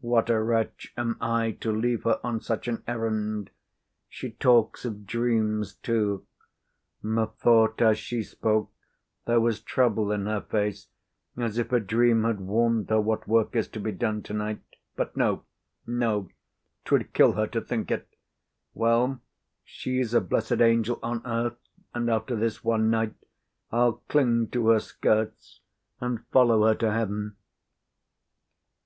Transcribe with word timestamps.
"What 0.00 0.28
a 0.28 0.38
wretch 0.38 0.92
am 0.98 1.16
I 1.18 1.52
to 1.62 1.72
leave 1.72 2.02
her 2.02 2.20
on 2.22 2.42
such 2.42 2.68
an 2.68 2.82
errand! 2.86 3.48
She 4.06 4.32
talks 4.32 4.84
of 4.84 5.06
dreams, 5.06 5.76
too. 5.76 6.26
Methought 7.02 7.80
as 7.80 7.98
she 7.98 8.22
spoke 8.22 8.70
there 9.26 9.40
was 9.40 9.62
trouble 9.62 10.12
in 10.12 10.26
her 10.26 10.42
face, 10.42 10.88
as 11.38 11.56
if 11.56 11.72
a 11.72 11.80
dream 11.80 12.24
had 12.24 12.38
warned 12.40 12.90
her 12.90 13.00
what 13.00 13.26
work 13.26 13.56
is 13.56 13.66
to 13.68 13.80
be 13.80 13.92
done 13.92 14.22
tonight. 14.22 14.60
But 14.94 15.16
no, 15.16 15.44
no; 15.86 16.28
'twould 16.84 17.14
kill 17.14 17.32
her 17.32 17.46
to 17.46 17.62
think 17.62 17.90
it. 17.90 18.06
Well, 18.74 19.22
she's 19.64 20.12
a 20.12 20.20
blessed 20.20 20.60
angel 20.60 21.00
on 21.02 21.22
earth; 21.24 21.56
and 21.94 22.10
after 22.10 22.36
this 22.36 22.62
one 22.62 22.90
night 22.90 23.14
I'll 23.70 24.02
cling 24.10 24.48
to 24.48 24.68
her 24.68 24.80
skirts 24.80 25.60
and 25.98 26.26
follow 26.26 26.66
her 26.66 26.74
to 26.74 26.92
heaven." 26.92 27.36